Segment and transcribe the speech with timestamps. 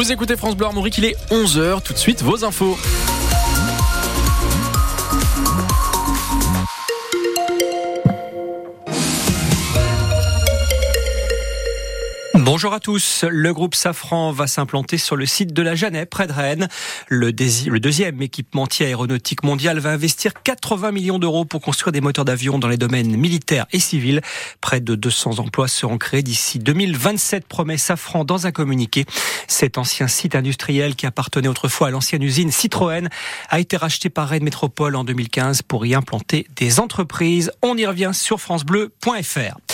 [0.00, 1.82] Vous écoutez France Bleu Armorique, il est 11h.
[1.82, 2.78] Tout de suite, vos infos.
[12.52, 13.24] Bonjour à tous.
[13.30, 16.66] Le groupe Safran va s'implanter sur le site de la Jeannet, près de Rennes.
[17.06, 22.58] Le, deuxième équipementier aéronautique mondial va investir 80 millions d'euros pour construire des moteurs d'avion
[22.58, 24.20] dans les domaines militaires et civils.
[24.60, 29.04] Près de 200 emplois seront créés d'ici 2027, promet Safran dans un communiqué.
[29.46, 33.10] Cet ancien site industriel qui appartenait autrefois à l'ancienne usine Citroën
[33.48, 37.52] a été racheté par Rennes Métropole en 2015 pour y implanter des entreprises.
[37.62, 39.69] On y revient sur francebleu.fr.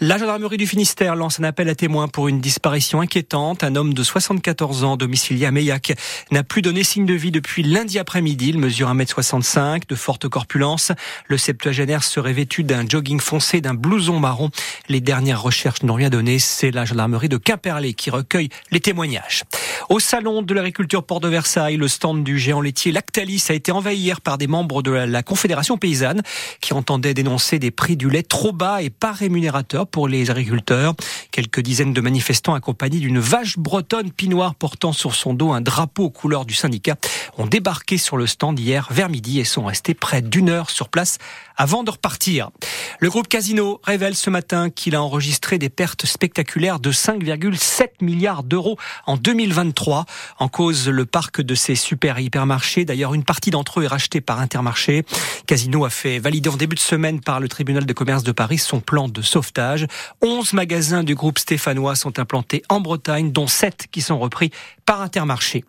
[0.00, 3.64] La gendarmerie du Finistère lance un appel à témoins pour une disparition inquiétante.
[3.64, 5.92] Un homme de 74 ans, domicilié à Meillac,
[6.30, 8.50] n'a plus donné signe de vie depuis lundi après-midi.
[8.50, 10.92] Il mesure 1m65, de forte corpulence.
[11.26, 14.50] Le septuagénaire serait vêtu d'un jogging foncé, d'un blouson marron.
[14.88, 16.38] Les dernières recherches n'ont rien donné.
[16.38, 19.42] C'est la gendarmerie de Quimperlé qui recueille les témoignages.
[19.88, 23.72] Au salon de l'agriculture Port de Versailles, le stand du géant laitier Lactalis a été
[23.72, 26.22] envahi hier par des membres de la Confédération paysanne
[26.60, 30.94] qui entendaient dénoncer des prix du lait trop bas et pas rémunérateurs pour les agriculteurs.
[31.30, 36.04] Quelques dizaines de manifestants accompagnés d'une vache bretonne pinoire portant sur son dos un drapeau
[36.04, 36.96] aux couleurs du syndicat
[37.38, 40.88] ont débarqué sur le stand hier vers midi et sont restés près d'une heure sur
[40.88, 41.18] place
[41.58, 42.50] avant de repartir.
[43.00, 48.44] Le groupe Casino révèle ce matin qu'il a enregistré des pertes spectaculaires de 5,7 milliards
[48.44, 50.06] d'euros en 2023.
[50.38, 52.84] En cause, le parc de ses super hypermarchés.
[52.84, 55.04] D'ailleurs, une partie d'entre eux est rachetée par Intermarché.
[55.46, 58.58] Casino a fait valider en début de semaine par le tribunal de commerce de Paris
[58.58, 59.86] son plan de sauvetage.
[60.22, 64.50] 11 magasins du groupe stéphanois sont implantés en Bretagne, dont 7 qui sont repris
[64.86, 65.64] par Intermarché.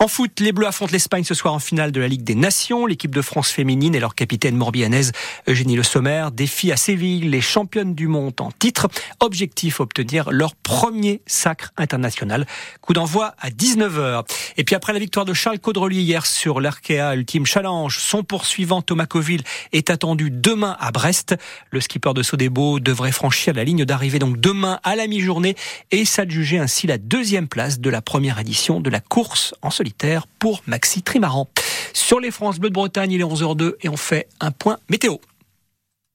[0.00, 2.86] En foot, les Bleus affrontent l'Espagne ce soir en finale de la Ligue des Nations.
[2.86, 5.12] L'équipe de France féminine et leur capitaine morbianaise
[5.48, 8.88] Eugénie Le Sommer défient à Séville les championnes du monde en titre.
[9.20, 12.46] Objectif obtenir leur premier sacre international.
[12.80, 14.24] Coup d'envoi à 19h.
[14.56, 18.82] Et puis après la victoire de Charles Caudrelier hier sur l'Arkea Ultime Challenge, son poursuivant
[18.82, 21.34] Thomas Coville est attendu demain à Brest.
[21.70, 25.56] Le skipper de Sodebo devrait franchir la ligne d'arrivée donc demain à la mi-journée
[25.90, 30.26] et s'adjuger ainsi la deuxième place de la première édition de la course en solitaire
[30.38, 31.48] pour Maxi Trimaran.
[31.92, 35.16] Sur les France Bleu de Bretagne, il est 11h02 et on fait un point météo.